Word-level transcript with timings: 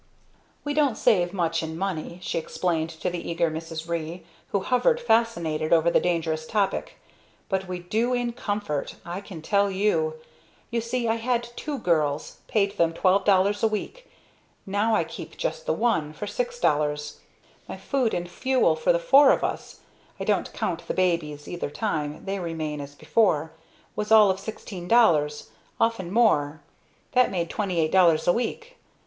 "We 0.63 0.73
don't 0.73 0.97
save 0.97 1.31
much 1.31 1.61
in 1.61 1.77
money," 1.77 2.17
she 2.23 2.39
explained 2.39 2.89
to 3.01 3.09
the 3.11 3.29
eager 3.29 3.51
Mrs. 3.51 3.87
Ree, 3.87 4.23
who 4.47 4.61
hovered, 4.61 4.99
fascinated, 4.99 5.71
over 5.71 5.91
the 5.91 5.99
dangerous 5.99 6.47
topic, 6.47 6.95
"but 7.49 7.67
we 7.67 7.77
do 7.81 8.11
in 8.11 8.33
comfort, 8.33 8.95
I 9.05 9.21
can 9.21 9.43
tell 9.43 9.69
you. 9.69 10.15
You 10.71 10.81
see 10.81 11.07
I 11.07 11.17
had 11.17 11.49
two 11.55 11.77
girls, 11.77 12.37
paid 12.47 12.79
them 12.79 12.93
$12 12.95 13.63
a 13.63 13.67
week; 13.67 14.09
now 14.65 14.95
I 14.95 15.03
keep 15.03 15.37
just 15.37 15.67
the 15.67 15.73
one, 15.73 16.13
for 16.13 16.25
$6. 16.25 17.17
My 17.69 17.77
food 17.77 18.15
and 18.15 18.27
fuel 18.27 18.75
for 18.75 18.91
the 18.91 18.97
four 18.97 19.29
of 19.29 19.43
us 19.43 19.81
(I 20.19 20.23
don't 20.23 20.51
count 20.51 20.87
the 20.87 20.95
babies 20.95 21.47
either 21.47 21.69
time 21.69 22.25
they 22.25 22.39
remain 22.39 22.81
as 22.81 22.95
before), 22.95 23.51
was 23.95 24.11
all 24.11 24.31
of 24.31 24.39
$16, 24.39 25.49
often 25.79 26.11
more. 26.11 26.61
That 27.11 27.29
made 27.29 27.51
$28 27.51 28.27
a 28.27 28.33
week. 28.33 28.77